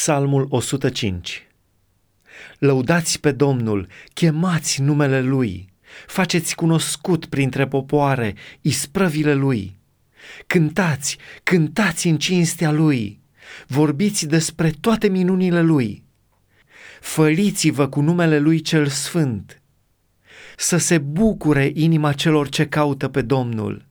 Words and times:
Psalmul 0.00 0.46
105 0.48 1.46
Lăudați 2.58 3.20
pe 3.20 3.32
Domnul, 3.32 3.88
chemați 4.12 4.82
numele 4.82 5.20
Lui, 5.20 5.72
faceți 6.06 6.54
cunoscut 6.54 7.26
printre 7.26 7.66
popoare 7.66 8.34
isprăvile 8.60 9.34
Lui. 9.34 9.76
Cântați, 10.46 11.18
cântați 11.42 12.06
în 12.08 12.18
cinstea 12.18 12.70
Lui, 12.70 13.20
vorbiți 13.66 14.26
despre 14.26 14.70
toate 14.70 15.08
minunile 15.08 15.62
Lui. 15.62 16.04
Făliți-vă 17.00 17.88
cu 17.88 18.00
numele 18.00 18.38
Lui 18.38 18.60
cel 18.60 18.86
Sfânt, 18.86 19.62
să 20.56 20.76
se 20.76 20.98
bucure 20.98 21.70
inima 21.74 22.12
celor 22.12 22.48
ce 22.48 22.66
caută 22.66 23.08
pe 23.08 23.22
Domnul. 23.22 23.88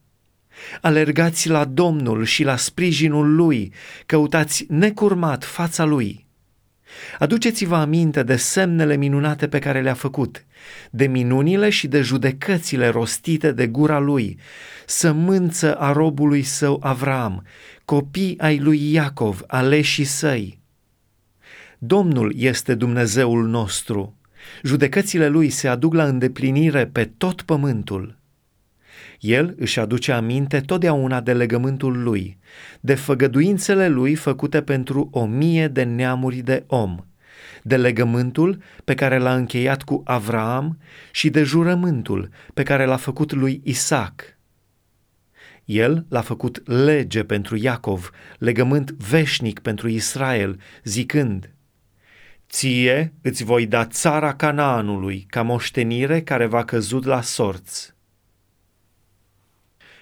Alergați 0.82 1.50
la 1.50 1.66
Domnul 1.66 2.24
și 2.24 2.44
la 2.44 2.56
sprijinul 2.56 3.36
Lui, 3.36 3.74
căutați 4.06 4.66
necurmat 4.68 5.44
fața 5.44 5.84
Lui. 5.84 6.28
Aduceți-vă 7.20 7.76
aminte 7.76 8.24
de 8.24 8.36
semnele 8.36 8.96
minunate 8.96 9.48
pe 9.48 9.60
care 9.60 9.82
le-a 9.82 9.94
făcut, 9.94 10.46
de 10.92 11.08
minunile 11.08 11.70
și 11.70 11.88
de 11.88 12.02
judecățile 12.02 12.88
rostite 12.88 13.52
de 13.52 13.68
gura 13.68 14.00
lui, 14.00 14.40
sămânță 14.86 15.76
a 15.76 15.92
robului 15.92 16.44
său 16.44 16.80
Avram, 16.84 17.46
copii 17.86 18.38
ai 18.40 18.60
lui 18.60 18.92
Iacov, 18.92 19.42
aleșii 19.48 20.04
săi. 20.04 20.60
Domnul 21.78 22.34
este 22.38 22.76
Dumnezeul 22.76 23.48
nostru, 23.48 24.18
judecățile 24.64 25.28
lui 25.28 25.50
se 25.50 25.68
aduc 25.68 25.94
la 25.94 26.06
îndeplinire 26.06 26.86
pe 26.86 27.06
tot 27.18 27.42
pământul. 27.42 28.19
El 29.20 29.56
își 29.58 29.80
aduce 29.80 30.12
aminte 30.12 30.60
totdeauna 30.60 31.22
de 31.22 31.34
legământul 31.34 32.04
lui, 32.04 32.38
de 32.80 32.96
făgăduințele 32.96 33.88
lui 33.88 34.16
făcute 34.16 34.62
pentru 34.62 35.10
o 35.12 35.26
mie 35.26 35.68
de 35.68 35.84
neamuri 35.84 36.38
de 36.38 36.64
om, 36.68 36.98
de 37.64 37.78
legământul 37.78 38.62
pe 38.84 38.96
care 38.96 39.18
l-a 39.18 39.36
încheiat 39.36 39.84
cu 39.84 40.02
Avraam 40.06 40.80
și 41.12 41.30
de 41.30 41.44
jurământul 41.44 42.30
pe 42.54 42.64
care 42.64 42.86
l-a 42.86 42.96
făcut 42.96 43.34
lui 43.34 43.62
Isaac. 43.64 44.38
El 45.66 46.06
l-a 46.10 46.22
făcut 46.22 46.62
lege 46.66 47.24
pentru 47.24 47.56
Iacov, 47.56 48.12
legământ 48.38 48.92
veșnic 48.92 49.60
pentru 49.60 49.88
Israel, 49.88 50.60
zicând, 50.84 51.54
Ție 52.50 53.14
îți 53.22 53.44
voi 53.44 53.66
da 53.66 53.86
țara 53.86 54.36
Canaanului 54.36 55.26
ca 55.30 55.42
moștenire 55.42 56.22
care 56.22 56.46
va 56.46 56.64
căzut 56.64 57.06
la 57.06 57.22
sorți 57.22 57.98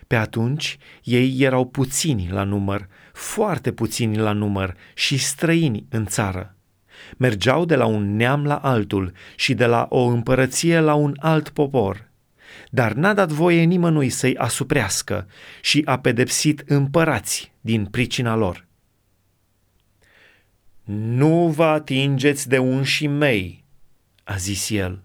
pe 0.08 0.16
atunci 0.16 0.78
ei 1.04 1.36
erau 1.40 1.66
puțini 1.66 2.30
la 2.32 2.44
număr, 2.44 2.88
foarte 3.14 3.72
puțini 3.72 4.18
la 4.18 4.32
număr 4.32 4.76
și 4.94 5.18
străini 5.18 5.86
în 5.90 6.06
țară. 6.06 6.56
Mergeau 7.18 7.66
de 7.66 7.76
la 7.76 7.86
un 7.86 8.16
neam 8.16 8.46
la 8.46 8.56
altul 8.56 9.14
și 9.36 9.54
de 9.54 9.66
la 9.66 9.88
o 9.90 10.04
împărăție 10.04 10.80
la 10.80 10.94
un 10.94 11.14
alt 11.18 11.50
popor. 11.50 12.10
Dar 12.70 12.94
n-a 12.94 13.14
dat 13.14 13.30
voie 13.30 13.64
nimănui 13.64 14.10
să-i 14.10 14.38
asuprească 14.38 15.28
și 15.62 15.82
a 15.86 16.00
pedepsit 16.00 16.64
împărați 16.66 17.52
din 17.62 17.86
pricina 17.86 18.36
lor. 18.36 18.66
Nu 20.84 21.48
vă 21.48 21.64
atingeți 21.64 22.50
de 22.50 22.58
unșii 22.58 23.08
mei, 23.08 23.64
a 24.24 24.36
zis 24.36 24.70
el, 24.70 25.02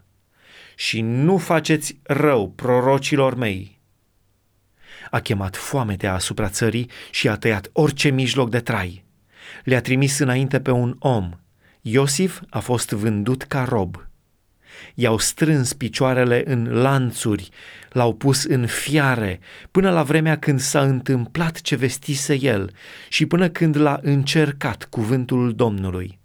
și 0.77 1.01
nu 1.01 1.37
faceți 1.37 1.99
rău 2.03 2.51
prorocilor 2.51 3.35
mei 3.35 3.81
a 5.13 5.21
chemat 5.21 5.57
foametea 5.57 6.15
asupra 6.15 6.49
țării 6.49 6.91
și 7.11 7.29
a 7.29 7.37
tăiat 7.37 7.71
orice 7.73 8.09
mijloc 8.09 8.51
de 8.51 8.61
trai. 8.61 9.05
Le-a 9.65 9.81
trimis 9.81 10.19
înainte 10.19 10.61
pe 10.61 10.71
un 10.71 10.97
om. 10.99 11.31
Iosif 11.81 12.41
a 12.51 12.59
fost 12.59 12.91
vândut 12.91 13.43
ca 13.43 13.65
rob. 13.65 14.07
I-au 14.95 15.19
strâns 15.19 15.73
picioarele 15.73 16.43
în 16.47 16.69
lanțuri, 16.73 17.49
l-au 17.91 18.15
pus 18.15 18.45
în 18.45 18.67
fiare, 18.67 19.41
până 19.71 19.91
la 19.91 20.03
vremea 20.03 20.39
când 20.39 20.61
s-a 20.61 20.83
întâmplat 20.83 21.61
ce 21.61 21.77
vestise 21.77 22.41
el 22.41 22.73
și 23.09 23.27
până 23.27 23.49
când 23.49 23.77
l-a 23.77 23.99
încercat 24.03 24.85
cuvântul 24.91 25.55
Domnului. 25.55 26.19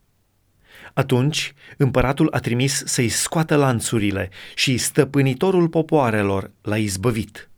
Atunci 0.94 1.54
împăratul 1.78 2.28
a 2.32 2.40
trimis 2.40 2.84
să-i 2.86 3.10
scoată 3.10 3.56
lanțurile 3.56 4.30
și 4.56 4.78
stăpânitorul 4.78 5.68
popoarelor 5.68 6.52
l-a 6.62 6.78
izbăvit 6.78 7.50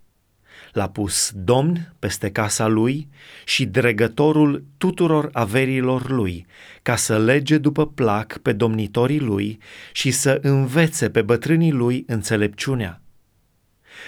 l-a 0.73 0.89
pus 0.89 1.31
domn 1.35 1.93
peste 1.99 2.31
casa 2.31 2.67
lui 2.67 3.07
și 3.45 3.65
dregătorul 3.65 4.65
tuturor 4.77 5.29
averilor 5.33 6.09
lui, 6.09 6.45
ca 6.81 6.95
să 6.95 7.19
lege 7.19 7.57
după 7.57 7.87
plac 7.87 8.37
pe 8.37 8.53
domnitorii 8.53 9.19
lui 9.19 9.59
și 9.91 10.11
să 10.11 10.39
învețe 10.41 11.09
pe 11.09 11.21
bătrânii 11.21 11.71
lui 11.71 12.03
înțelepciunea. 12.07 13.01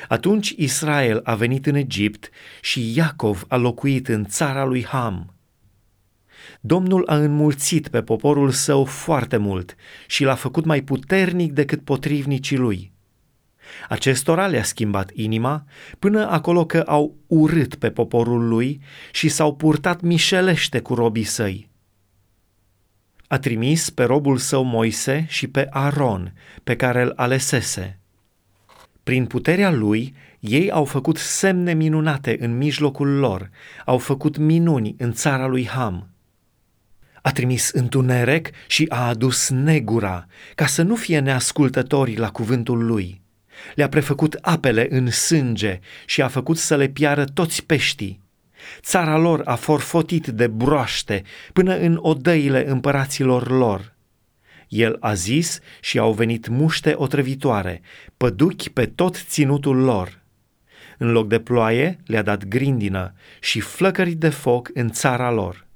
Atunci 0.07 0.49
Israel 0.49 1.19
a 1.23 1.35
venit 1.35 1.65
în 1.65 1.75
Egipt 1.75 2.29
și 2.61 2.95
Iacov 2.95 3.45
a 3.47 3.55
locuit 3.55 4.07
în 4.07 4.25
țara 4.25 4.63
lui 4.63 4.85
Ham. 4.85 5.35
Domnul 6.61 7.07
a 7.07 7.15
înmulțit 7.15 7.87
pe 7.87 8.01
poporul 8.01 8.51
său 8.51 8.85
foarte 8.85 9.37
mult 9.37 9.75
și 10.07 10.23
l-a 10.23 10.35
făcut 10.35 10.65
mai 10.65 10.81
puternic 10.81 11.51
decât 11.51 11.83
potrivnicii 11.83 12.57
lui– 12.57 12.91
Acestora 13.89 14.47
le-a 14.47 14.63
schimbat 14.63 15.11
inima 15.13 15.63
până 15.99 16.29
acolo 16.29 16.65
că 16.65 16.83
au 16.87 17.15
urât 17.27 17.75
pe 17.75 17.89
poporul 17.89 18.47
lui 18.47 18.81
și 19.11 19.29
s-au 19.29 19.55
purtat 19.55 20.01
mișelește 20.01 20.79
cu 20.79 20.93
robii 20.93 21.23
săi. 21.23 21.69
A 23.27 23.39
trimis 23.39 23.89
pe 23.89 24.03
robul 24.03 24.37
său 24.37 24.63
Moise 24.63 25.25
și 25.29 25.47
pe 25.47 25.67
Aron, 25.69 26.33
pe 26.63 26.75
care 26.75 27.01
îl 27.01 27.13
alesese. 27.15 27.99
Prin 29.03 29.25
puterea 29.25 29.71
lui, 29.71 30.15
ei 30.39 30.71
au 30.71 30.85
făcut 30.85 31.17
semne 31.17 31.73
minunate 31.73 32.37
în 32.39 32.57
mijlocul 32.57 33.07
lor, 33.07 33.49
au 33.85 33.97
făcut 33.97 34.37
minuni 34.37 34.95
în 34.97 35.13
țara 35.13 35.47
lui 35.47 35.67
Ham. 35.67 36.09
A 37.21 37.31
trimis 37.31 37.69
întuneric 37.69 38.49
și 38.67 38.85
a 38.89 39.07
adus 39.07 39.49
negura, 39.49 40.25
ca 40.55 40.65
să 40.65 40.81
nu 40.81 40.95
fie 40.95 41.19
neascultători 41.19 42.15
la 42.15 42.29
cuvântul 42.29 42.85
lui 42.85 43.20
le-a 43.75 43.89
prefăcut 43.89 44.37
apele 44.41 44.87
în 44.89 45.09
sânge 45.09 45.79
și 46.05 46.21
a 46.21 46.27
făcut 46.27 46.57
să 46.57 46.75
le 46.75 46.87
piară 46.87 47.25
toți 47.25 47.65
peștii. 47.65 48.21
Țara 48.81 49.17
lor 49.17 49.41
a 49.45 49.55
forfotit 49.55 50.27
de 50.27 50.47
broaște 50.47 51.23
până 51.53 51.77
în 51.77 51.97
odăile 52.01 52.69
împăraților 52.69 53.49
lor. 53.49 53.95
El 54.67 54.97
a 54.99 55.13
zis 55.13 55.59
și 55.81 55.97
au 55.99 56.13
venit 56.13 56.47
muște 56.47 56.93
otrăvitoare, 56.95 57.81
păduchi 58.17 58.69
pe 58.69 58.85
tot 58.85 59.15
ținutul 59.27 59.77
lor. 59.77 60.19
În 60.97 61.11
loc 61.11 61.27
de 61.27 61.39
ploaie 61.39 61.99
le-a 62.05 62.21
dat 62.21 62.45
grindină 62.45 63.13
și 63.39 63.59
flăcări 63.59 64.11
de 64.13 64.29
foc 64.29 64.69
în 64.73 64.89
țara 64.89 65.31
lor. 65.31 65.67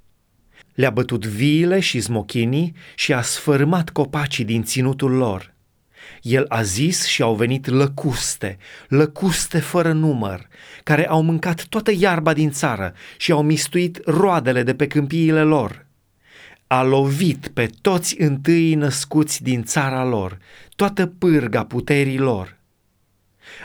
Le-a 0.74 0.90
bătut 0.90 1.26
viile 1.26 1.80
și 1.80 2.02
smochinii 2.02 2.76
și 2.96 3.14
a 3.14 3.22
sfărâmat 3.22 3.90
copacii 3.90 4.46
din 4.46 4.64
ținutul 4.64 5.12
lor. 5.12 5.55
El 6.22 6.46
a 6.48 6.62
zis 6.62 7.06
și 7.06 7.22
au 7.22 7.36
venit 7.36 7.66
lăcuste, 7.66 8.58
lăcuste 8.88 9.60
fără 9.60 9.92
număr, 9.92 10.48
care 10.84 11.08
au 11.08 11.22
mâncat 11.22 11.66
toată 11.66 11.92
iarba 11.98 12.34
din 12.34 12.52
țară 12.52 12.94
și 13.18 13.32
au 13.32 13.42
mistuit 13.42 14.02
roadele 14.06 14.64
de 14.64 14.76
pe 14.76 14.88
câmpiile 14.88 15.42
lor. 15.42 15.86
A 16.68 16.84
lovit 16.84 17.48
pe 17.48 17.70
toți 17.82 18.22
întâi 18.22 18.76
născuți 18.76 19.44
din 19.44 19.64
țara 19.64 20.04
lor, 20.04 20.38
toată 20.76 21.06
pârga 21.06 21.66
puterii 21.66 22.18
lor. 22.18 22.58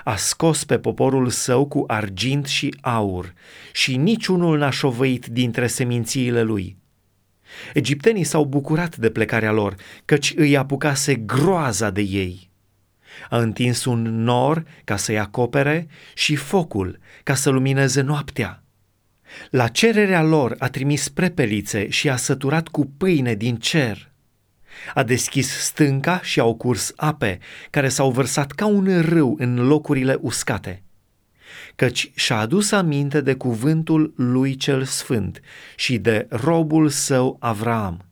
A 0.05 0.17
scos 0.17 0.65
pe 0.65 0.79
poporul 0.79 1.29
său 1.29 1.67
cu 1.67 1.84
argint 1.87 2.47
și 2.47 2.75
aur 2.81 3.34
și 3.73 3.97
niciunul 3.97 4.59
n-a 4.59 4.71
șovăit 4.71 5.27
dintre 5.27 5.67
semințiile 5.67 6.43
lui– 6.43 6.77
Egiptenii 7.75 8.25
s-au 8.25 8.44
bucurat 8.44 8.97
de 8.97 9.11
plecarea 9.11 9.52
lor, 9.52 9.75
căci 10.05 10.35
îi 10.37 10.56
apucase 10.56 11.14
groaza 11.14 11.91
de 11.91 12.00
ei. 12.00 12.50
A 13.31 13.38
întins 13.38 13.85
un 13.85 14.23
nor 14.23 14.64
ca 14.85 14.97
să-i 14.97 15.19
acopere 15.19 15.87
și 16.14 16.37
focul 16.37 16.99
ca 17.23 17.35
să 17.35 17.50
lumineze 17.50 18.00
noaptea. 18.00 18.62
La 19.50 19.69
cererea 19.69 20.23
lor 20.23 20.55
a 20.58 20.69
trimis 20.69 21.08
prepelițe 21.08 21.88
și 21.88 22.08
a 22.08 22.17
săturat 22.17 22.69
cu 22.69 22.87
pâine 22.97 23.35
din 23.35 23.56
cer. 23.56 24.12
A 24.94 25.02
deschis 25.02 25.58
stânca 25.58 26.20
și 26.23 26.41
au 26.41 26.55
curs 26.55 26.93
ape, 26.97 27.38
care 27.70 27.88
s-au 27.88 28.11
vărsat 28.11 28.50
ca 28.50 28.67
un 28.67 29.00
râu 29.00 29.37
în 29.38 29.67
locurile 29.67 30.17
uscate 30.20 30.82
căci 31.76 32.11
și-a 32.14 32.38
adus 32.38 32.73
aminte 32.73 33.20
de 33.20 33.35
cuvântul 33.35 34.12
lui 34.17 34.56
cel 34.56 34.85
sfânt 34.85 35.41
și 35.76 35.99
de 35.99 36.26
robul 36.31 36.88
său 36.88 37.37
Avram. 37.41 38.05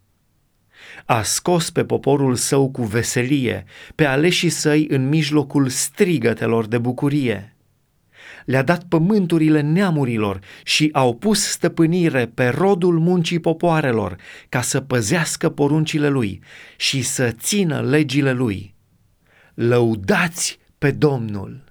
A 1.05 1.23
scos 1.23 1.71
pe 1.71 1.85
poporul 1.85 2.35
său 2.35 2.71
cu 2.71 2.83
veselie, 2.83 3.65
pe 3.95 4.05
aleșii 4.05 4.49
săi 4.49 4.87
în 4.91 5.09
mijlocul 5.09 5.69
strigătelor 5.69 6.67
de 6.67 6.79
bucurie. 6.79 7.53
le-a 8.45 8.63
dat 8.63 8.85
pământurile 8.85 9.61
neamurilor 9.61 10.41
și 10.65 10.89
au 10.93 11.15
pus 11.15 11.49
stăpânire 11.49 12.27
pe 12.27 12.49
rodul 12.49 12.99
muncii 12.99 13.39
popoarelor 13.39 14.17
ca 14.49 14.61
să 14.61 14.81
păzească 14.81 15.49
poruncile 15.49 16.09
lui 16.09 16.41
și 16.77 17.03
să 17.03 17.31
țină 17.31 17.81
legile 17.81 18.33
lui. 18.33 18.75
Lăudați 19.55 20.59
pe 20.79 20.91
Domnul! 20.91 21.68